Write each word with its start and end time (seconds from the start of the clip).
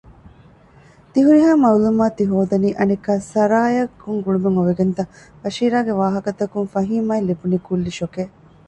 ތިހުރިހާ 1.11 1.51
މަޢްލޫމާތު 1.63 2.13
ތިހޯދަނީ 2.17 2.69
އަނެއްކާ 2.77 3.13
ސަރާއާ 3.31 3.81
ކޮން 4.01 4.21
ގުޅުމެއް 4.25 4.57
އޮވެގެންތަ؟ 4.57 5.03
ބަޝީރާގެ 5.41 5.93
ވާހަކަތަކުން 5.99 6.67
ފަހީމާއަށް 6.73 7.27
ލިބުނީ 7.29 7.57
ކުއްލި 7.65 7.91
ޝޮކެއް 7.99 8.33